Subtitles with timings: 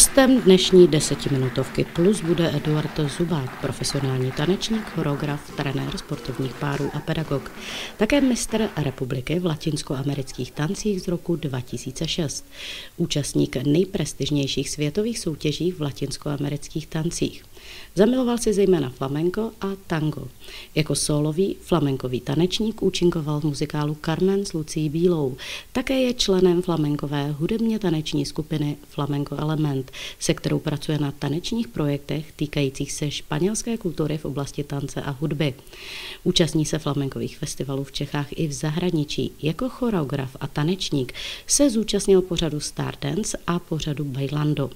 [0.00, 7.52] Hostem dnešní desetiminutovky plus bude Eduard Zubák, profesionální tanečník, choreograf, trenér sportovních párů a pedagog.
[7.96, 12.44] Také mistr republiky v latinskoamerických tancích z roku 2006.
[12.96, 17.44] Účastník nejprestižnějších světových soutěží v latinskoamerických tancích.
[17.94, 20.28] Zamiloval si zejména flamenko a tango.
[20.74, 25.36] Jako solový flamenkový tanečník účinkoval v muzikálu Carmen s Lucí Bílou.
[25.72, 32.32] Také je členem flamenkové hudebně taneční skupiny Flamenco Element, se kterou pracuje na tanečních projektech
[32.32, 35.54] týkajících se španělské kultury v oblasti tance a hudby.
[36.24, 39.32] Účastní se flamenkových festivalů v Čechách i v zahraničí.
[39.42, 41.12] Jako choreograf a tanečník
[41.46, 44.70] se zúčastnil pořadu Stardance a pořadu Bailando.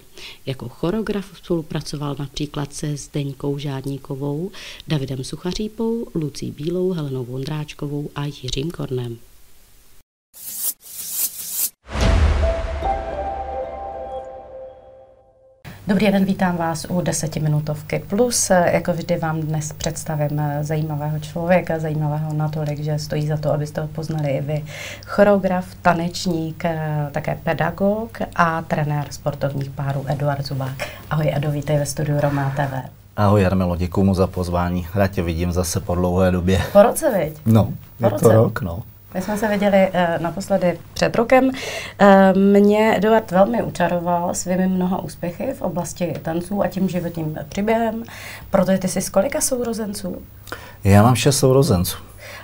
[0.46, 4.50] Jako choreograf spolupracoval například se Zdeňkou Žádníkovou,
[4.88, 9.18] Davidem Suchařípou, Lucí Bílou, Helenou Vondráčkovou a Jiřím Kornem.
[15.86, 18.50] Dobrý den, vítám vás u desetiminutovky plus.
[18.50, 23.86] Jako vždy vám dnes představím zajímavého člověka, zajímavého natolik, že stojí za to, abyste ho
[23.88, 24.64] poznali i vy.
[25.06, 26.64] Choreograf, tanečník,
[27.12, 30.76] také pedagog a trenér sportovních párů Eduard Zubák.
[31.10, 32.90] Ahoj Edo, vítej ve studiu Roma TV.
[33.16, 34.86] Ahoj Jarmilo, děkuji mu za pozvání.
[34.94, 36.60] Rád tě vidím zase po dlouhé době.
[36.72, 37.38] Po roce, viď?
[37.46, 37.64] No,
[37.98, 38.24] po je roce.
[38.24, 38.82] to rok, no.
[39.14, 41.44] My jsme se viděli uh, naposledy před rokem.
[41.44, 41.52] Uh,
[42.38, 48.02] mě Eduard velmi učaroval svými mnoha úspěchy v oblasti tanců a tím životním příběhem,
[48.50, 50.22] protože ty jsi z kolika sourozenců?
[50.84, 51.96] Já mám šest sourozenců.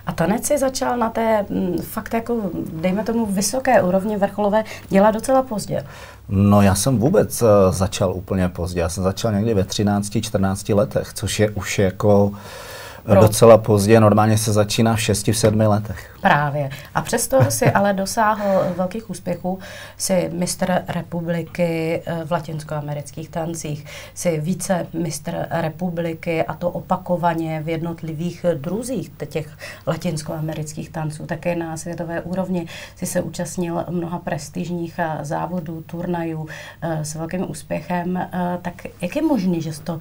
[0.07, 2.37] A tanec si začal na té m, mm, fakt jako,
[2.73, 5.87] dejme tomu, vysoké úrovni vrcholové dělat docela pozdě.
[6.29, 8.81] No já jsem vůbec uh, začal úplně pozdě.
[8.81, 12.37] Já jsem začal někdy ve 13-14 letech, což je už jako uh,
[13.03, 13.21] pro...
[13.21, 14.01] docela pozdě.
[14.01, 16.11] Normálně se začíná v 6 7 letech.
[16.21, 16.71] Právě.
[16.95, 19.59] A přesto si ale dosáhl velkých úspěchů.
[19.97, 23.85] Si mistr republiky eh, v latinskoamerických tancích,
[24.15, 29.49] si více mistr republiky a to opakovaně v jednotlivých druzích těch
[29.87, 31.27] latinskoamerických tanců.
[31.27, 32.67] Také na světové úrovni
[32.97, 36.49] si se účastnil mnoha prestižních eh, závodů, turnajů
[36.83, 38.29] eh, s velkým úspěchem.
[38.63, 39.99] Tak jak je možné, že jsi to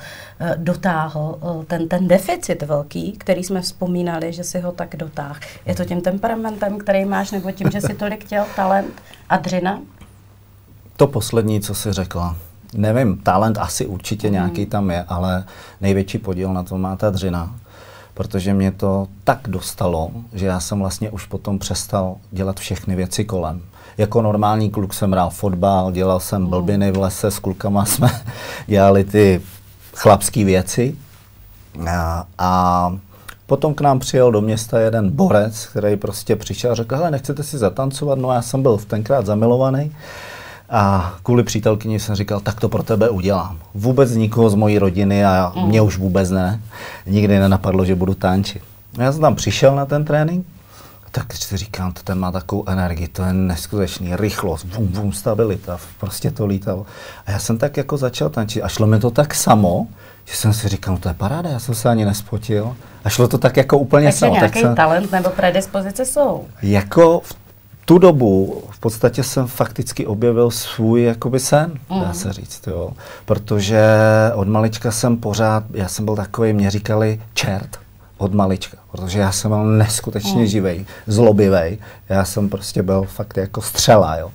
[0.57, 5.39] dotáhl, ten, ten deficit velký, který jsme vzpomínali, že si ho tak dotáhl?
[5.65, 9.81] Je to tím temperamentem, který máš, nebo tím, že si tolik chtěl talent a dřina?
[10.97, 12.35] To poslední, co jsi řekla.
[12.73, 14.33] Nevím, talent asi určitě mm.
[14.33, 15.43] nějaký tam je, ale
[15.81, 17.55] největší podíl na to má ta dřina.
[18.13, 23.25] Protože mě to tak dostalo, že já jsem vlastně už potom přestal dělat všechny věci
[23.25, 23.61] kolem.
[23.97, 26.49] Jako normální kluk jsem hrál fotbal, dělal jsem mm.
[26.49, 28.09] blbiny v lese, s klukama jsme
[28.67, 29.41] dělali ty
[29.95, 30.95] chlapské věci.
[31.87, 32.91] A, a
[33.49, 37.43] Potom k nám přijel do města jeden borec, který prostě přišel a řekl, hele, nechcete
[37.43, 38.19] si zatancovat?
[38.19, 39.91] No já jsem byl tenkrát zamilovaný.
[40.69, 43.57] A kvůli přítelkyni jsem říkal, tak to pro tebe udělám.
[43.75, 45.67] Vůbec nikoho z mojí rodiny a mm.
[45.67, 46.61] mě už vůbec ne.
[47.05, 48.61] Nikdy nenapadlo, že budu tančit.
[48.97, 50.45] Já jsem tam přišel na ten trénink,
[51.19, 55.79] tak si říkám, to ten má takovou energii, to je neskutečný, rychlost, vum, vum, stabilita,
[55.99, 56.85] prostě to lítalo.
[57.25, 59.87] A já jsem tak jako začal tančit a šlo mi to tak samo,
[60.25, 62.75] že jsem si říkal, no to je paráda, já jsem se ani nespotil.
[63.03, 64.33] A šlo to tak jako úplně Takže samo.
[64.33, 66.45] nějaký tak jsem, talent nebo predispozice jsou.
[66.61, 67.35] Jako v
[67.85, 72.01] tu dobu v podstatě jsem fakticky objevil svůj jakoby sen, mm.
[72.01, 72.91] dá se říct, jo.
[73.25, 73.81] Protože
[74.33, 77.79] od malička jsem pořád, já jsem byl takový, mě říkali čert
[78.19, 80.47] od malička, protože já jsem byl neskutečně mm.
[80.47, 81.77] živej, zlobivej.
[82.09, 84.31] Já jsem prostě byl fakt jako střela, jo.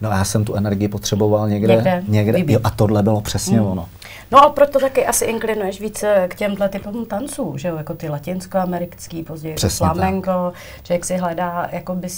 [0.00, 3.60] No a já jsem tu energii potřeboval někde, někde, někde jo, a tohle bylo přesně
[3.60, 3.66] mm.
[3.66, 3.88] ono.
[4.30, 8.08] No a proto taky asi inklinuješ víc k těmhle typům tanců, že jo, jako ty
[8.08, 10.54] latinskoamerický, později Přesně flamenko, tak.
[10.82, 12.08] člověk si hledá jakoby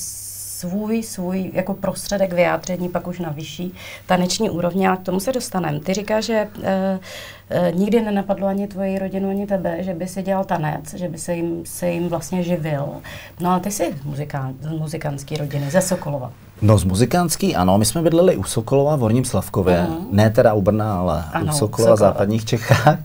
[0.65, 3.75] svůj, svůj jako prostředek vyjádření pak už na vyšší
[4.07, 5.81] taneční úrovni, ale k tomu se dostaneme.
[5.81, 6.99] Ty říkáš, že e,
[7.51, 11.19] e, nikdy nenapadlo ani tvoji rodinu, ani tebe, že by si dělal tanec, že by
[11.19, 12.87] se jim, se jim vlastně živil.
[13.41, 16.33] No ale ty jsi muzikán, z muzikantské rodiny, ze Sokolova.
[16.63, 20.07] No z muzikantský, ano, my jsme bydleli u Sokolova v Horním Slavkově, uh-huh.
[20.11, 22.99] ne teda u Brna, ale ano, u Sokolova v západních Čechách.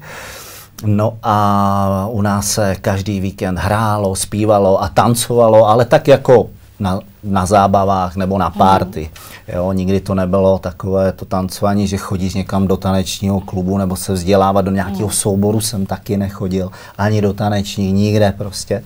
[0.85, 6.99] No a u nás se každý víkend hrálo, zpívalo a tancovalo, ale tak jako na,
[7.23, 9.09] na zábavách nebo na párty.
[9.13, 9.55] Mm.
[9.55, 14.13] Jo, nikdy to nebylo takové to tancování, že chodíš někam do tanečního klubu nebo se
[14.13, 15.13] vzdělávat do nějakého mm.
[15.13, 18.83] souboru jsem taky nechodil, ani do tanečních, nikde prostě.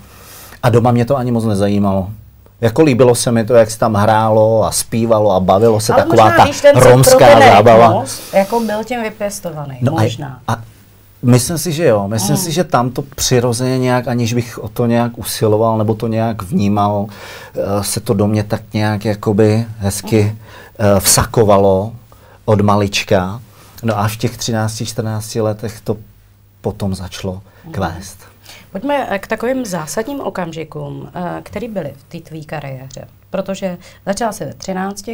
[0.63, 2.09] A doma mě to ani moc nezajímalo.
[2.61, 6.03] Jako líbilo se mi to, jak se tam hrálo a zpívalo a bavilo se Ale
[6.03, 8.03] taková možná, ta víš, romská zábava.
[8.33, 10.39] jako byl tím vypěstovaný, no možná.
[10.47, 10.61] A, a
[11.23, 12.07] Myslím si, že jo.
[12.07, 12.41] Myslím mm.
[12.41, 16.41] si, že tam to přirozeně nějak, aniž bych o to nějak usiloval nebo to nějak
[16.41, 17.07] vnímal,
[17.55, 20.99] eh, se to do mě tak nějak jakoby hezky mm.
[20.99, 21.93] vsakovalo
[22.45, 23.41] od malička.
[23.83, 25.97] No a v těch 13-14 letech to
[26.61, 27.41] potom začalo
[27.71, 28.17] kvést.
[28.71, 31.09] Pojďme eh, k takovým zásadním okamžikům,
[31.43, 33.07] který byly v té tvé kariéře.
[33.29, 35.09] Protože začala se ve 13,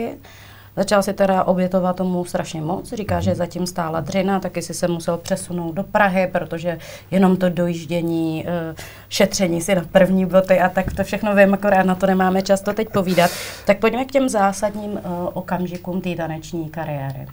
[0.79, 2.93] Začal si teda obětovat tomu strašně moc.
[2.93, 6.77] Říká, že zatím stála dřina, taky si se musel přesunout do Prahy, protože
[7.11, 8.75] jenom to dojíždění, eh,
[9.09, 12.61] šetření si na první boty a tak to všechno vím, akorát na to nemáme čas
[12.61, 13.31] to teď povídat.
[13.65, 14.99] Tak pojďme k těm zásadním
[15.33, 17.27] okamžikům té taneční kariéry.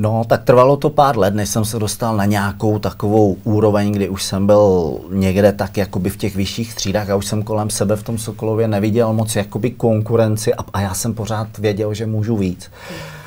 [0.00, 4.08] No, tak trvalo to pár let, než jsem se dostal na nějakou takovou úroveň, kdy
[4.08, 7.96] už jsem byl někde tak jakoby v těch vyšších třídách a už jsem kolem sebe
[7.96, 12.36] v tom Sokolově neviděl moc jakoby konkurenci a, a já jsem pořád věděl, že můžu
[12.36, 12.70] víc.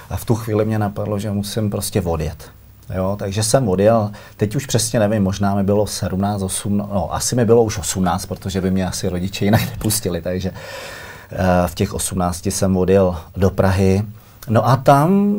[0.10, 2.50] A v tu chvíli mě napadlo, že musím prostě odjet.
[2.96, 7.36] Jo, takže jsem odjel, teď už přesně nevím, možná mi bylo 17, 18, no asi
[7.36, 11.94] mi bylo už 18, protože by mě asi rodiče jinak nepustili, takže uh, v těch
[11.94, 14.04] 18 jsem odjel do Prahy
[14.50, 15.36] No a tam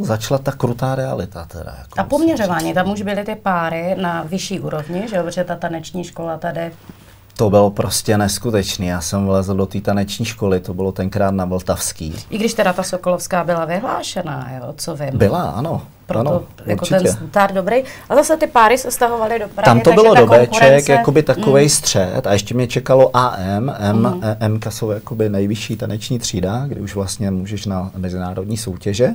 [0.00, 1.44] začala ta krutá realita.
[1.44, 5.44] Teda, jako a poměřování, tam už byly ty páry na vyšší úrovni, že jo, protože
[5.44, 6.72] ta taneční škola tady
[7.36, 8.86] to bylo prostě neskutečný.
[8.86, 12.14] Já jsem vlezl do té taneční školy, to bylo tenkrát na Vltavský.
[12.30, 15.18] I když teda ta Sokolovská byla vyhlášená, jo, co vím.
[15.18, 15.82] Byla, ano.
[16.12, 17.00] Proto ano, jako určitě.
[17.00, 17.82] ten start dobrý.
[18.08, 19.64] A zase ty páry se stahovaly do Prahy.
[19.64, 20.92] Tam to bylo do Bček, konkurence...
[20.92, 21.68] jakoby takový mm.
[21.68, 24.22] střed a ještě mě čekalo AM, M, mm.
[24.40, 29.08] M jsou jakoby nejvyšší taneční třída, kdy už vlastně můžeš na mezinárodní soutěže.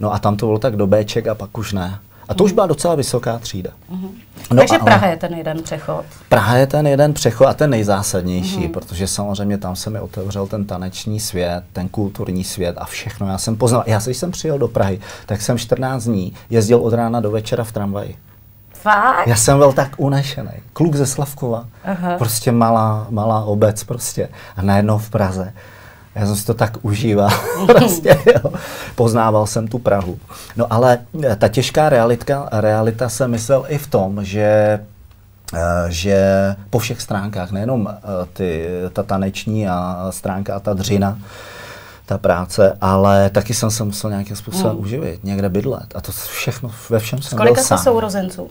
[0.00, 1.98] No a tam to bylo tak do Bček a pak už ne.
[2.32, 3.70] A to už byla docela vysoká třída.
[3.92, 4.10] Uh-huh.
[4.50, 6.04] No, Takže ale Praha je ten jeden přechod.
[6.28, 8.72] Praha je ten jeden přechod a ten nejzásadnější, uh-huh.
[8.72, 13.28] protože samozřejmě tam se mi otevřel ten taneční svět, ten kulturní svět a všechno.
[13.28, 16.92] Já jsem poznal, já když jsem přijel do Prahy, tak jsem 14 dní jezdil od
[16.92, 18.16] rána do večera v tramvaji.
[18.72, 19.26] Fakt?
[19.26, 20.50] Já jsem byl tak unešený.
[20.72, 22.18] Kluk ze Slavkova, uh-huh.
[22.18, 25.52] prostě malá, malá obec prostě a najednou v Praze.
[26.14, 27.30] Já jsem si to tak užíval.
[27.66, 28.52] prostě, jo.
[28.94, 30.18] Poznával jsem tu Prahu.
[30.56, 34.80] No ale eh, ta těžká realita, realita se myslel i v tom, že
[35.54, 36.16] eh, že
[36.70, 37.98] po všech stránkách, nejenom eh,
[38.32, 41.18] ty, ta taneční a stránka a ta dřina,
[42.06, 44.80] ta práce, ale taky jsem se musel nějakým způsobem hmm.
[44.80, 45.86] uživit, někde bydlet.
[45.94, 47.78] A to všechno, ve všem jsem Kolika byl sám.
[47.78, 48.50] sourozenců?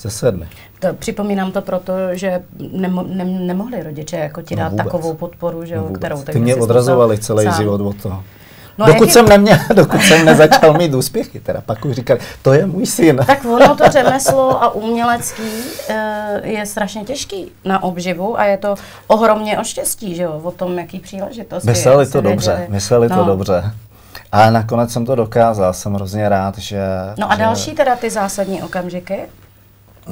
[0.00, 0.48] Ze sedmi.
[0.78, 2.42] To, připomínám to proto, že
[2.72, 6.40] nemo, ne, nemohli rodiče jako ti no dát no takovou podporu, že, no kterou Ty
[6.40, 7.54] mě odrazovali celý sám.
[7.54, 8.24] život od toho.
[8.78, 9.12] No dokud, jaký...
[9.12, 13.20] jsem neměl, dokud jsem nezačal mít úspěchy, teda pak už říkali, to je můj syn.
[13.26, 15.42] Tak ono to řemeslo a umělecký
[15.88, 18.74] e, je strašně těžký na obživu a je to
[19.06, 21.68] ohromně o štěstí, že jo, o tom, jaký příležitosti.
[21.68, 22.72] Mysleli to dobře, věděli.
[22.72, 23.16] mysleli no.
[23.16, 23.72] to dobře.
[24.32, 26.80] Ale nakonec jsem to dokázal, jsem hrozně rád, že...
[27.18, 27.42] No a že...
[27.42, 29.20] další teda ty zásadní okamžiky?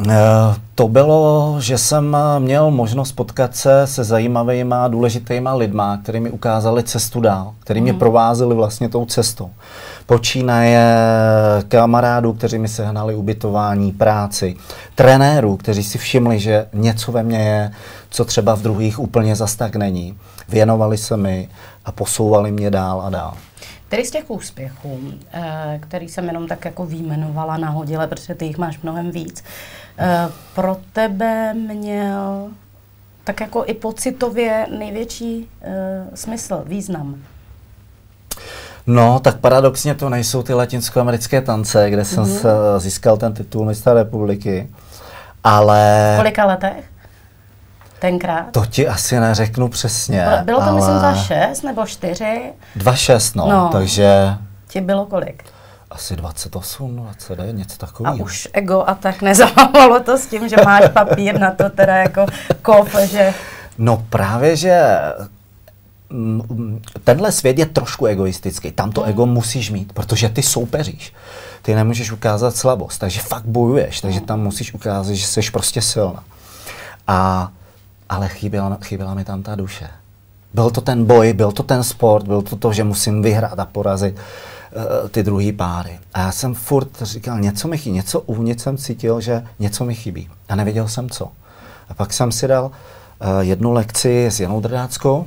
[0.07, 6.21] Eh, to bylo, že jsem měl možnost potkat se se zajímavými a důležitýma lidma, kteří
[6.21, 7.99] mi ukázali cestu dál, kteří mě mm.
[7.99, 9.51] provázeli vlastně tou cestou.
[10.07, 10.87] Počínaje
[11.69, 14.57] kamarádů, kteří mi sehnali ubytování, práci,
[14.95, 17.71] trenérů, kteří si všimli, že něco ve mně je,
[18.11, 20.19] co třeba v druhých úplně zas tak není.
[20.49, 21.49] Věnovali se mi
[21.85, 23.35] a posouvali mě dál a dál.
[23.89, 24.99] Který z těch úspěchů,
[25.33, 29.45] eh, který jsem jenom tak jako výjmenovala nahodile, protože ty jich máš mnohem víc,
[30.55, 32.49] pro tebe měl
[33.25, 37.23] tak jako i pocitově největší uh, smysl, význam?
[38.87, 42.79] No, tak paradoxně to nejsou ty latinskoamerické tance, kde jsem mm-hmm.
[42.79, 44.69] získal ten titul mistra republiky,
[45.45, 46.13] ale...
[46.15, 46.85] V kolika letech?
[47.99, 48.53] tenkrát?
[48.53, 50.27] To ti asi neřeknu přesně.
[50.45, 50.75] Bylo to ale...
[50.75, 52.53] myslím za šest nebo čtyři?
[52.77, 53.69] Dva šest, no, no.
[53.73, 54.35] takže...
[54.69, 55.45] Ti bylo kolik?
[55.99, 58.17] Asi 28, 29, něco takového.
[58.17, 61.97] A už ego a tak nezávalo to s tím, že máš papír na to teda
[61.97, 62.27] jako
[62.63, 63.35] kop, že...
[63.79, 64.99] No právě, že
[66.11, 68.71] mm, tenhle svět je trošku egoistický.
[68.71, 69.09] Tam to mm.
[69.09, 71.13] ego musíš mít, protože ty soupeříš.
[71.63, 74.27] Ty nemůžeš ukázat slabost, takže fakt bojuješ, takže mm.
[74.27, 76.25] tam musíš ukázat, že jsi prostě silná.
[77.07, 77.51] A
[78.09, 79.89] ale chyběla, chyběla mi tam ta duše.
[80.55, 83.65] Byl to ten boj, byl to ten sport, byl to to, že musím vyhrát a
[83.65, 84.23] porazit uh,
[85.11, 85.99] ty druhý páry.
[86.15, 89.95] A já jsem furt říkal, něco mi chybí, něco uvnitř jsem cítil, že něco mi
[89.95, 90.29] chybí.
[90.49, 91.29] A nevěděl jsem co.
[91.89, 92.71] A pak jsem si dal uh,
[93.41, 95.27] jednu lekci s Janou Drdáckou,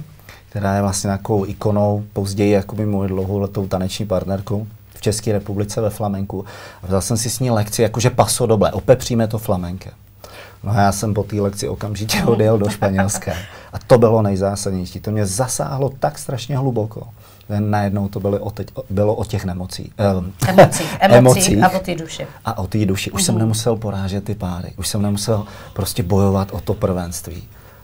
[0.49, 5.89] která je vlastně takovou ikonou, později jakoby moji dlouholetou taneční partnerku v České republice ve
[5.89, 6.45] flamenku.
[6.83, 9.93] A vzal jsem si s ní lekci, jakože paso doble, opepříme to flamenkem.
[10.63, 13.31] No a já jsem po té lekci okamžitě odjel do Španělska.
[13.73, 14.99] A to bylo nejzásadnější.
[14.99, 17.07] To mě zasáhlo tak strašně hluboko.
[17.59, 19.91] Najednou to bylo o, teď, bylo o těch nemocí.
[20.17, 20.83] Um, emocí.
[20.99, 22.27] Emocí a o té duši.
[22.45, 23.11] A o té duši.
[23.11, 23.25] Už uh-huh.
[23.25, 23.39] jsem mhm.
[23.39, 24.73] nemusel porážet ty páry.
[24.77, 27.43] Už jsem nemusel prostě bojovat o to prvenství.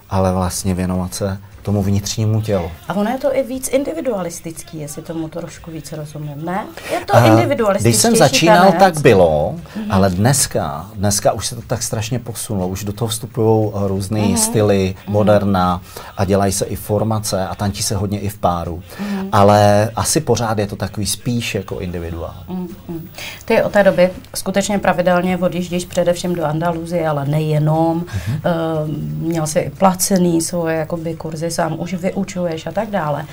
[0.09, 1.37] ale vlastně věnovat se
[1.67, 2.71] tomu vnitřnímu tělu.
[2.87, 6.65] A ono je to i víc individualistický, jestli tomu trošku víc rozumím, ne?
[6.91, 7.89] Je to uh, individualistický.
[7.89, 8.79] Když jsem začínal, tanec.
[8.79, 9.85] tak bylo, mm-hmm.
[9.89, 14.35] ale dneska, dneska už se to tak strašně posunulo, už do toho vstupují různé mm-hmm.
[14.35, 15.11] styly, mm-hmm.
[15.11, 15.81] moderna
[16.17, 18.79] a dělají se i formace a tančí se hodně i v páru.
[18.79, 19.29] Mm-hmm.
[19.31, 22.35] Ale asi pořád je to takový spíš jako individuál.
[22.49, 22.99] Mm-hmm.
[23.45, 28.01] Ty od té doby skutečně pravidelně odjíždíš především do Andaluzie, ale nejenom.
[28.01, 28.39] Mm-hmm.
[28.83, 28.89] Uh,
[29.27, 33.25] měl jsi i placený svoje jakoby kurzy sám už vyučuješ a tak dále.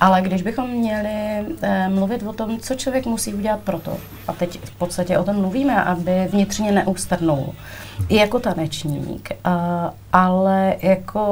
[0.00, 3.96] Ale když bychom měli eh, mluvit o tom, co člověk musí udělat pro to,
[4.28, 7.54] a teď v podstatě o tom mluvíme, aby vnitřně neustrnul,
[8.08, 9.36] i jako tanečník, eh,
[10.12, 11.22] ale jako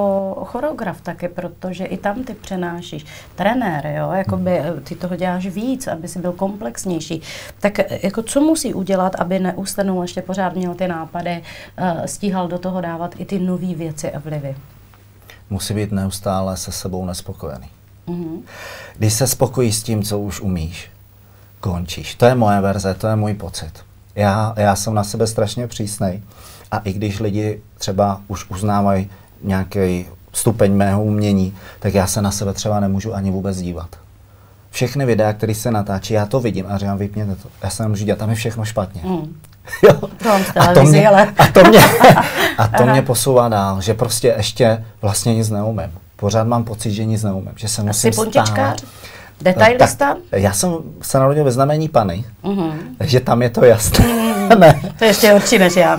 [0.46, 3.04] choreograf taky, protože i tam ty přenášíš.
[3.34, 7.22] Trenér, jo, jakoby eh, ty toho děláš víc, aby si byl komplexnější.
[7.60, 11.42] Tak eh, jako co musí udělat, aby neustrnul, ještě pořád měl ty nápady,
[11.76, 14.54] eh, stíhal do toho dávat i ty nové věci a vlivy?
[15.52, 17.68] Musí být neustále se sebou nespokojený.
[18.08, 18.40] Mm-hmm.
[18.98, 20.90] Když se spokojí s tím, co už umíš,
[21.60, 22.14] končíš.
[22.14, 23.72] To je moje verze, to je můj pocit.
[24.14, 26.22] Já, já jsem na sebe strašně přísnej
[26.70, 29.10] a i když lidi třeba už uznávají
[29.42, 33.96] nějaký stupeň mého umění, tak já se na sebe třeba nemůžu ani vůbec dívat.
[34.70, 37.48] Všechny videa, které se natáčí, já to vidím a říkám, vypněte to.
[37.62, 39.02] Já se nemůžu dělat, tam je všechno špatně.
[39.04, 39.36] Mm.
[39.82, 40.08] Jo.
[40.60, 41.80] a to mě, a to mě,
[42.58, 45.92] a to mě posouvá dál, že prostě ještě vlastně nic neumím.
[46.16, 48.76] Pořád mám pocit, že nic neumím, že se musím stát.
[49.40, 50.16] Detailista?
[50.30, 52.72] Tak, já jsem se narodil ve znamení Pany, uh-huh.
[52.98, 54.04] takže tam je to jasné.
[54.58, 54.80] Ne.
[54.98, 55.98] To je ještě horší než já.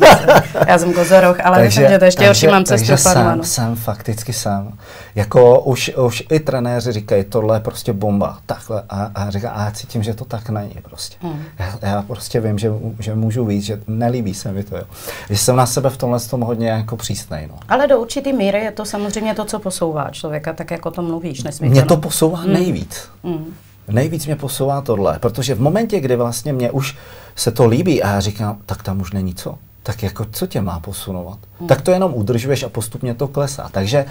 [0.68, 3.76] já jsem kozoroch, ale takže, myslím, že to ještě horší mám cestu takže jsem, jsem
[3.76, 4.78] fakticky sám.
[5.16, 8.84] Jako už, už i trenéři říkají, tohle je prostě bomba, takhle.
[8.90, 11.18] A, a říká, a já cítím, že to tak není prostě.
[11.24, 11.36] Uh-huh.
[11.60, 14.78] Já, já, prostě vím, že, že můžu víc, že nelíbí se mi to.
[14.78, 14.84] Jo.
[15.30, 17.48] Že jsem na sebe v tomhle tom hodně jako přísnej.
[17.48, 17.60] No.
[17.70, 21.44] Ale do určitý míry je to samozřejmě to, co posouvá člověka, tak jako to mluvíš.
[21.62, 22.54] Mě to posouvá hmm.
[22.54, 23.10] nejvíc.
[23.24, 23.54] Hmm.
[23.88, 26.98] Nejvíc mě posouvá tohle, protože v momentě, kdy vlastně mě už
[27.36, 29.58] se to líbí a já říkám, tak tam už není co.
[29.84, 31.40] Tak jako co tě má posunovat?
[31.60, 31.68] Hmm.
[31.68, 33.70] Tak to jenom udržuješ a postupně to klesá.
[33.72, 34.06] Takže e,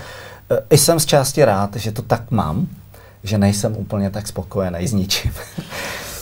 [0.70, 2.66] i jsem z části rád, že to tak mám,
[3.24, 5.32] že nejsem úplně tak spokojený s ničím.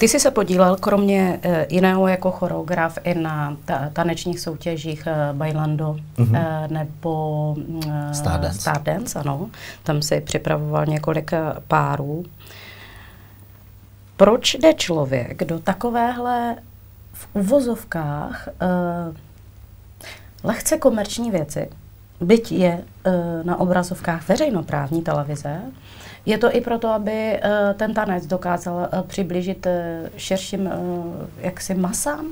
[0.00, 5.32] Ty jsi se podílel kromě e, jiného jako choreograf i na ta, tanečních soutěžích e,
[5.32, 6.36] Bailando mm-hmm.
[6.36, 7.56] e, nebo
[8.10, 8.60] e, Stardance.
[8.60, 9.50] Stardance, ano.
[9.82, 11.30] Tam si připravoval několik
[11.68, 12.24] párů.
[14.16, 16.56] Proč jde člověk do takovéhle
[17.20, 19.16] v uvozovkách uh,
[20.44, 21.68] lehce komerční věci,
[22.20, 23.12] byť je uh,
[23.42, 25.60] na obrazovkách veřejnoprávní televize,
[26.26, 29.72] je to i proto, aby uh, ten tanec dokázal uh, přiblížit uh,
[30.16, 30.72] širším uh,
[31.38, 32.26] jaksi masám?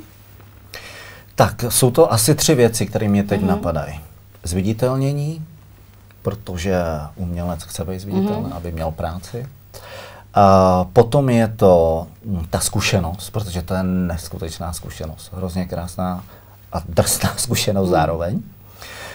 [1.35, 3.47] Tak, jsou to asi tři věci, které mě teď mm-hmm.
[3.47, 4.01] napadají.
[4.43, 5.47] Zviditelnění,
[6.23, 6.75] protože
[7.17, 8.57] umělec chce být zviditelný, mm-hmm.
[8.57, 9.47] aby měl práci.
[10.35, 16.25] A potom je to hm, ta zkušenost, protože to je neskutečná zkušenost, hrozně krásná
[16.73, 17.93] a drsná zkušenost mm.
[17.93, 18.43] zároveň.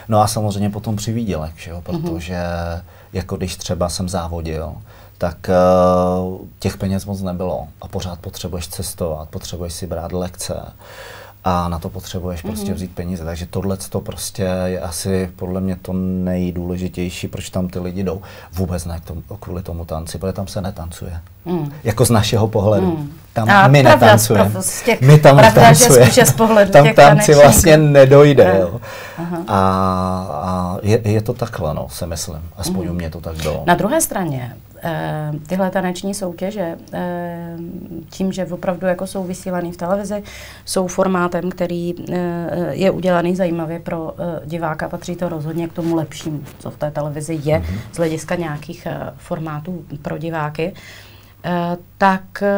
[0.09, 1.75] No a samozřejmě potom přivídělek, že jo?
[1.75, 1.83] Mhm.
[1.83, 2.83] protože mm-hmm.
[3.13, 4.73] jako když třeba jsem závodil,
[5.17, 10.55] tak uh, těch peněz moc nebylo a pořád potřebuješ cestovat, potřebuješ si brát lekce
[11.43, 12.47] a na to potřebuješ mm-hmm.
[12.47, 13.23] prostě vzít peníze.
[13.23, 18.21] Takže tohle to prostě je asi podle mě to nejdůležitější, proč tam ty lidi jdou.
[18.53, 21.19] Vůbec ne k tomu, kvůli tomu tanci, protože tam se netancuje.
[21.45, 21.71] Mm.
[21.83, 22.97] Jako z našeho pohledu.
[22.97, 23.11] Mm.
[23.33, 24.51] Tam a my netancujeme.
[25.01, 26.11] My tam netancujeme.
[26.71, 28.57] Tam tanci vlastně nedojde.
[28.59, 28.81] Jo.
[29.47, 29.59] A,
[30.31, 32.41] a je, je to takhle, no, se myslím.
[32.57, 32.91] Aspoň mm.
[32.91, 33.63] u mě to tak bylo.
[33.65, 34.55] Na druhé straně,
[35.47, 37.57] tyhle taneční soutěže, eh,
[38.09, 40.23] tím, že opravdu jako jsou vysílaný v televizi,
[40.65, 42.15] jsou formátem, který eh,
[42.71, 47.39] je udělaný zajímavě pro diváka, patří to rozhodně k tomu lepšímu, co v té televizi
[47.43, 47.93] je mm-hmm.
[47.93, 48.87] z hlediska nějakých
[49.17, 50.73] formátů pro diváky.
[51.45, 52.49] Eh, tak eh,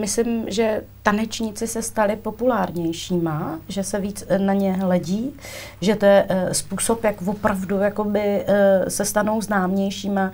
[0.00, 5.30] myslím, že tanečníci se stali populárnějšíma, že se víc eh, na ně hledí,
[5.80, 8.44] že to je způsob, jak opravdu jakoby,
[8.88, 10.32] se stanou známějšíma,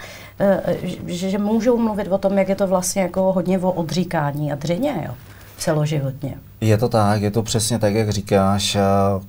[1.06, 4.54] že, že můžou mluvit o tom, jak je to vlastně jako hodně o odříkání a
[4.54, 5.14] dřině, jo,
[5.58, 6.34] celoživotně.
[6.60, 8.76] Je to tak, je to přesně tak, jak říkáš.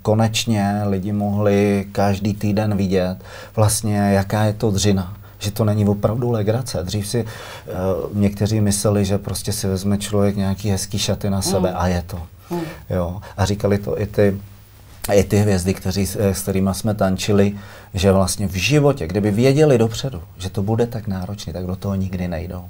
[0.01, 3.17] Konečně lidi mohli každý týden vidět
[3.55, 6.83] vlastně, jaká je to dřina že to není opravdu legrace.
[6.83, 11.69] Dřív si uh, někteří mysleli, že prostě si vezme člověk nějaký hezký šaty na sebe
[11.69, 11.75] mm.
[11.77, 12.21] a je to.
[12.49, 12.61] Mm.
[12.89, 13.21] Jo.
[13.37, 14.41] A říkali to i ty,
[15.13, 17.55] i ty hvězdy, kteří, eh, s kterými jsme tančili,
[17.93, 21.95] že vlastně v životě, kdyby věděli dopředu, že to bude tak náročný, tak do toho
[21.95, 22.65] nikdy nejdou.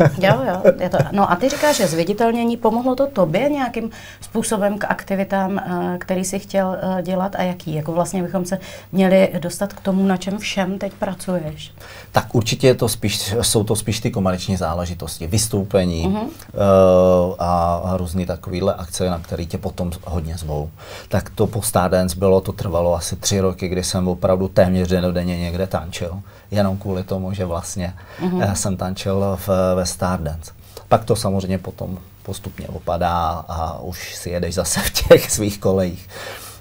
[0.18, 0.62] jo, jo.
[0.80, 5.58] Je to, no a ty říkáš, že zviditelnění pomohlo to tobě nějakým způsobem k aktivitám,
[5.58, 7.74] eh, který jsi chtěl eh, dělat a jaký?
[7.74, 8.58] Jako vlastně bychom se
[8.92, 11.72] měli dostat k tomu, na čem všem teď pracuješ.
[12.12, 16.22] Tak určitě je to spíš, jsou to spíš ty komerční záležitosti, vystoupení uh-huh.
[16.22, 20.70] uh, a, a různé takovéhle akce, na které tě potom hodně zvou.
[21.08, 25.38] Tak to po Stardance bylo, to trvalo asi tři roky, kdy jsem opravdu téměř denně
[25.38, 28.52] někde tančil jenom kvůli tomu, že vlastně mm-hmm.
[28.52, 30.52] jsem tančil v, ve Stardance.
[30.88, 36.08] Pak to samozřejmě potom postupně opadá a už si jedeš zase v těch svých kolejích.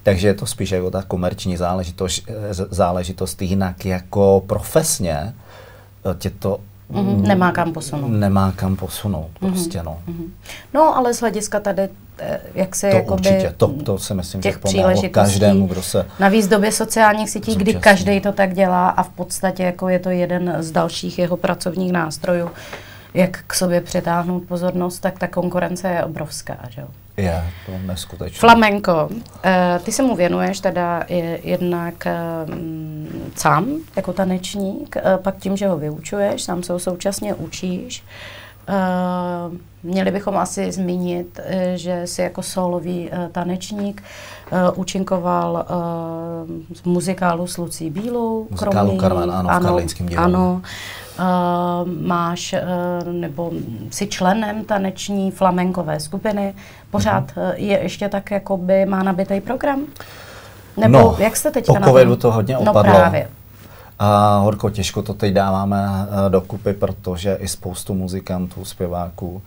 [0.03, 5.33] Takže je to spíš jako ta komerční záležitost, záležitost jinak jako profesně
[6.05, 6.59] eh, tě to
[6.93, 7.21] Mm-hmm.
[7.21, 8.07] Nemá kam posunout.
[8.07, 9.49] Nemá kam posunout, mm-hmm.
[9.49, 9.99] prostě no.
[10.07, 10.29] Mm-hmm.
[10.73, 11.89] No, ale z hlediska tady,
[12.19, 13.29] eh, jak se to jakoby...
[13.29, 16.05] určitě, to, to si myslím, že pomohlo každému, kdo se...
[16.19, 20.09] Navíc době sociálních sítí, kdy každý to tak dělá a v podstatě jako je to
[20.09, 22.49] jeden z dalších jeho pracovních nástrojů,
[23.13, 26.87] jak k sobě přitáhnout pozornost, tak ta konkurence je obrovská, že jo?
[27.17, 28.39] Je, to neskutečné.
[28.39, 29.19] Flamenko, uh,
[29.83, 31.03] ty se mu věnuješ teda
[31.43, 32.07] jednak
[32.47, 32.55] uh,
[33.35, 38.01] sám jako tanečník, uh, pak tím, že ho vyučuješ, sám se ho současně učíš.
[38.01, 38.07] Uh,
[39.83, 44.03] měli bychom asi zmínit, uh, že jsi jako solový uh, tanečník
[44.75, 45.65] účinkoval
[46.73, 48.47] v muzikálu s Lucí Bílou.
[48.49, 50.35] Muzikálu Carmen, ano, ano, v Karlínském divadlu.
[50.35, 50.61] Ano,
[51.19, 51.25] Uh,
[52.07, 53.51] máš uh, nebo
[53.89, 56.53] jsi členem taneční flamenkové skupiny,
[56.91, 57.53] pořád uh-huh.
[57.55, 59.81] je ještě tak, jako by má nabitý program?
[60.77, 62.93] Nebo no, jak jste teďka po covidu to hodně no opadlo.
[62.93, 63.27] No právě.
[63.99, 69.41] A horko těžko to teď dáváme uh, dokupy, protože i spoustu muzikantů, zpěváků,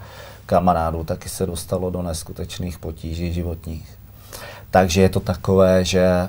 [0.46, 3.98] kamarádů taky se dostalo do neskutečných potíží životních.
[4.70, 6.28] Takže je to takové, že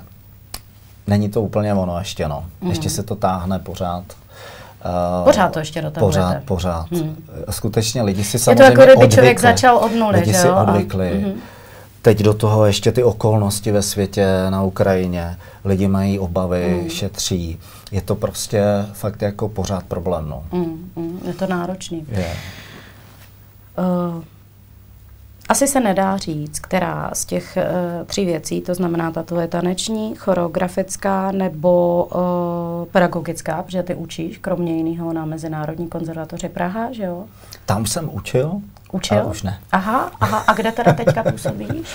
[1.06, 2.44] není to úplně ono ještě, no.
[2.60, 2.68] Mm.
[2.68, 4.04] Ještě se to táhne pořád
[5.18, 6.90] Uh, pořád to ještě do toho Pořád, pořád.
[6.90, 7.16] Hmm.
[7.50, 10.38] Skutečně lidi si samozřejmě Je to jako kdyby odvykli, člověk začal od nuly, Lidi že
[10.38, 11.08] si odvykli.
[11.08, 11.34] A, uh-huh.
[12.04, 15.36] Teď do toho ještě ty okolnosti ve světě na Ukrajině.
[15.64, 16.90] Lidi mají obavy, hmm.
[16.90, 17.58] šetří.
[17.92, 18.62] Je to prostě
[18.92, 20.28] fakt jako pořád problém.
[20.28, 20.44] No.
[20.52, 21.20] Hmm, hmm.
[21.26, 22.06] Je to náročný.
[22.08, 22.32] Je.
[23.78, 24.22] Uh,
[25.48, 30.14] asi se nedá říct, která z těch uh, tří věcí, to znamená ta tvoje taneční,
[30.14, 37.24] choreografická nebo uh, pedagogická, protože ty učíš, kromě jiného na Mezinárodní konzervatoři Praha, že jo?
[37.66, 38.60] Tam jsem učil,
[38.94, 39.18] Učil?
[39.18, 39.58] Ale už ne.
[39.72, 40.44] Aha, aha.
[40.46, 41.88] A kde teda teďka působíš?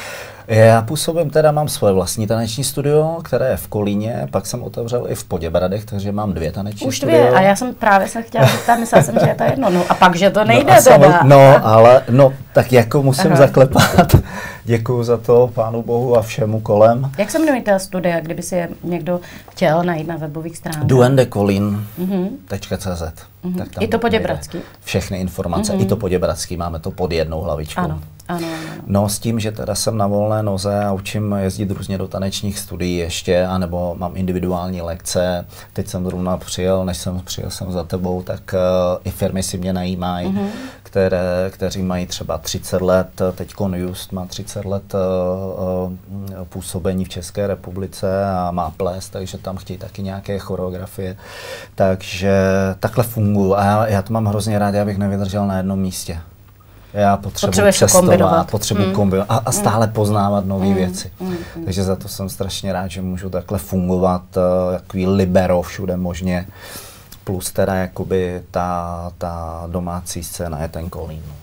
[0.48, 5.06] Já působím, teda mám svoje vlastní taneční studio, které je v Kolíně, pak jsem otevřel
[5.10, 7.18] i v Poděbradech, takže mám dvě taneční Už studio.
[7.18, 9.84] dvě, a já jsem právě se chtěla zeptat, myslela jsem, že je to jedno, no
[9.90, 11.20] a pak, že to nejde no, teda.
[11.24, 13.36] No, ale, no, tak jako musím Aha.
[13.36, 14.16] zaklepat.
[14.64, 17.12] Děkuji za to, pánu bohu a všemu kolem.
[17.18, 19.20] Jak se jmenuje ta studia, kdyby si je někdo
[19.52, 20.84] chtěl najít na webových stránkách?
[20.84, 23.58] duendekolin.cz mm-hmm.
[23.58, 24.58] tak tam I to Poděbradský?
[24.84, 25.82] Všechny informace, mm-hmm.
[25.82, 27.82] i to Poděbradský, máme to pod jednou hlavičkou.
[27.82, 28.02] Ano.
[28.30, 28.84] Ano, ano.
[28.88, 32.60] No s tím, že teda jsem na volné noze a učím jezdit různě do tanečních
[32.60, 35.46] studií ještě, anebo mám individuální lekce.
[35.74, 38.60] Teď jsem zrovna přijel, než jsem přijel jsem za tebou, tak uh,
[39.04, 40.48] i firmy si mě najímají, uh-huh.
[40.90, 47.10] Které, kteří mají třeba 30 let, teď Just má 30 let uh, uh, působení v
[47.10, 51.18] České republice a má ples, takže tam chtějí taky nějaké choreografie.
[51.76, 52.34] Takže
[52.80, 56.20] takhle funguji a já, já to mám hrozně rád, já bych nevydržel na jednom místě.
[56.94, 58.94] Já potřebuji cestovat, potřebuji mm.
[58.94, 59.94] kombinovat a, a stále mm.
[59.94, 60.74] poznávat nové mm.
[60.74, 61.12] věci.
[61.20, 61.36] Mm.
[61.66, 66.48] Takže za to jsem strašně rád, že můžu takhle fungovat, uh, takový libero všude možně.
[67.24, 71.24] Plus teda jakoby ta, ta domácí scéna je ten kolín.
[71.28, 71.34] No.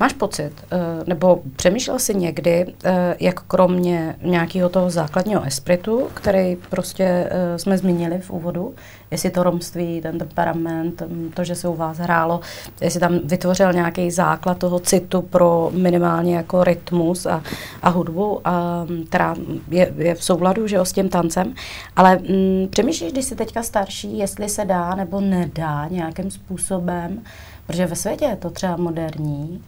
[0.00, 6.56] Máš pocit, eh, nebo přemýšlel jsi někdy, eh, jak kromě nějakého toho základního espritu, který
[6.56, 8.74] prostě eh, jsme zmínili v úvodu,
[9.10, 12.40] jestli to romství, ten temperament, mm, to, že se u vás hrálo,
[12.80, 17.42] jestli tam vytvořil nějaký základ toho citu pro minimálně jako rytmus a,
[17.82, 19.34] a hudbu, a, mm, která
[19.70, 21.54] je, je v souladu že, s tím tancem.
[21.96, 27.22] Ale m, přemýšlíš, když jsi teďka starší, jestli se dá nebo nedá nějakým způsobem,
[27.66, 29.62] protože ve světě je to třeba moderní,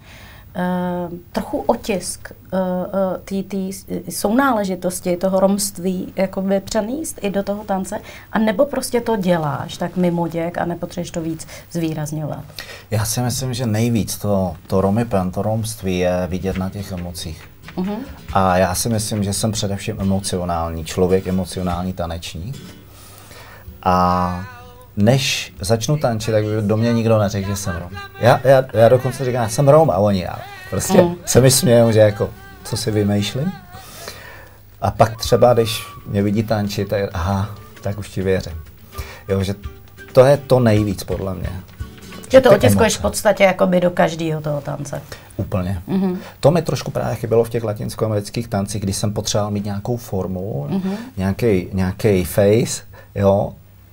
[0.57, 2.59] Uh, trochu otisk uh,
[3.39, 3.57] uh, té
[4.11, 8.01] sounáležitosti, toho romství jakoby přenést i do toho tance,
[8.33, 12.45] a nebo prostě to děláš tak mimo děk a nepotřebuješ to víc zvýrazňovat?
[12.91, 17.49] Já si myslím, že nejvíc to, to romipen, to romství je vidět na těch emocích.
[17.77, 17.99] Uh-huh.
[18.33, 22.57] A já si myslím, že jsem především emocionální člověk, emocionální tanečník.
[23.83, 24.62] A
[24.97, 27.91] než začnu tančit, tak by do mě nikdo neřekl, že jsem Rom.
[28.21, 30.39] Já, já, já dokonce říkám, já jsem Rom a oni já.
[30.71, 31.15] Prostě mm.
[31.25, 32.31] se mi smějou, že jako,
[32.65, 33.53] co si vymýšlím.
[34.81, 37.51] A pak třeba, když mě vidí tančit, tak aha,
[37.83, 38.53] tak už ti věřím.
[39.29, 39.55] Jo, že
[40.13, 41.51] to je to nejvíc podle mě.
[42.31, 45.03] Že to otiskuješ v podstatě jakoby do každého toho tance.
[45.37, 45.83] Úplně.
[45.89, 46.17] Mm-hmm.
[46.41, 50.67] To mi trošku právě chybělo v těch latinskoamerických tancích, když jsem potřeboval mít nějakou formu,
[50.71, 50.97] mm-hmm.
[51.17, 52.83] nějaký, nějaký face,
[53.15, 53.53] jo,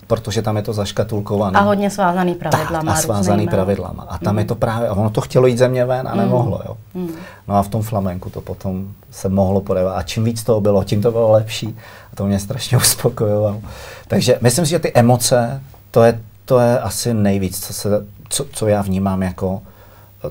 [0.09, 1.59] protože tam je to zaškatulkované.
[1.59, 2.91] A hodně svázaný pravidlama.
[2.91, 4.03] Tak, a svázaný pravidlama.
[4.09, 4.39] A tam mm.
[4.39, 6.63] je to právě, a ono to chtělo jít ze mě ven a nemohlo, mm.
[6.67, 6.77] jo.
[6.93, 7.15] Mm.
[7.47, 9.93] No a v tom flamenku to potom se mohlo podávat.
[9.93, 11.77] A čím víc toho bylo, tím to bylo lepší.
[12.13, 13.61] A to mě strašně uspokojovalo.
[14.07, 18.45] Takže myslím si, že ty emoce, to je, to je asi nejvíc, co, se, co,
[18.53, 19.61] co já vnímám jako,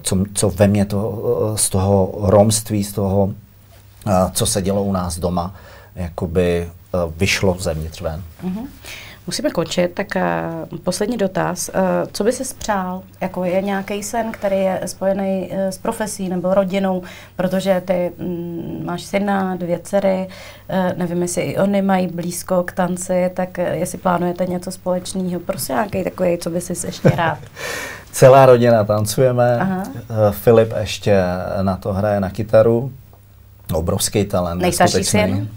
[0.02, 3.30] co, co ve mně to, z toho romství, z toho,
[4.32, 5.54] co se dělo u nás doma,
[5.94, 6.70] jakoby
[7.16, 8.22] vyšlo zevnitř ven.
[8.44, 8.66] Mm-hmm.
[9.28, 11.70] Musíme končit, tak uh, poslední dotaz.
[11.74, 11.80] Uh,
[12.12, 13.02] co by si spřál?
[13.20, 17.02] Jako je nějaký sen, který je spojený uh, s profesí nebo rodinou,
[17.36, 20.28] protože ty mm, máš syna, dvě dcery,
[20.70, 25.40] uh, nevím, jestli i oni mají blízko k tanci, tak uh, jestli plánujete něco společného,
[25.40, 27.38] prostě nějaký takový, co by si ještě rád.
[28.12, 29.58] Celá rodina tancujeme.
[29.60, 29.82] Aha.
[29.86, 31.22] Uh, Filip ještě
[31.62, 32.92] na to hraje na kytaru.
[33.74, 34.62] Obrovský talent.
[34.62, 35.48] Nejstarší syn?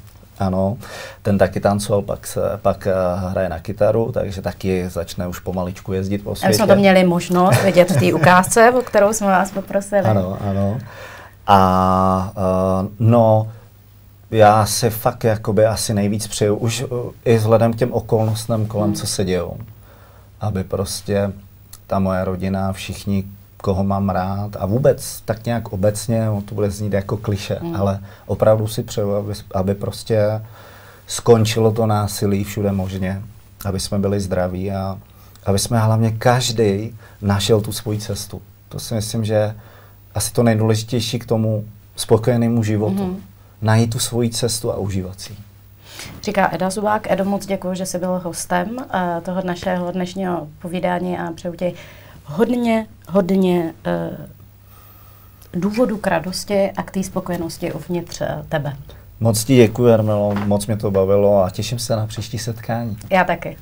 [0.41, 0.77] Ano,
[1.21, 2.93] ten taky tancoval, pak, se, pak eh,
[3.29, 6.47] hraje na kytaru, takže taky začne už pomaličku jezdit po světě.
[6.47, 10.01] My jsme to měli možnost vidět v té ukázce, o kterou jsme vás poprosili.
[10.01, 10.79] Ano, ano.
[11.47, 12.31] A
[12.81, 13.51] uh, no,
[14.31, 18.87] já si fakt jakoby asi nejvíc přeju, už uh, i vzhledem k těm okolnostem kolem,
[18.87, 18.95] hmm.
[18.95, 19.57] co se dějou,
[20.41, 21.31] aby prostě
[21.87, 23.23] ta moje rodina, všichni,
[23.61, 27.75] koho mám rád a vůbec tak nějak obecně, no, to bude znít jako kliše, mm.
[27.75, 30.41] ale opravdu si přeju, aby, aby prostě
[31.07, 33.21] skončilo to násilí všude možně,
[33.65, 34.97] aby jsme byli zdraví a
[35.45, 38.41] aby jsme hlavně každý našel tu svoji cestu.
[38.69, 39.55] To si myslím, že
[40.15, 43.05] asi to nejdůležitější k tomu spokojenému životu.
[43.05, 43.17] Mm.
[43.61, 45.33] Najít tu svoji cestu a užívat si
[46.23, 47.11] Říká Eda Zubák.
[47.11, 51.73] Edo, moc děkuji, že jsi byl hostem uh, toho našeho dnešního povídání a přeju ti
[52.31, 54.25] hodně, hodně uh,
[55.53, 58.75] důvodů k radosti a k té spokojenosti uvnitř uh, tebe.
[59.19, 62.97] Moc ti děkuji, Armelo, moc mě to bavilo a těším se na příští setkání.
[63.09, 63.57] Já taky.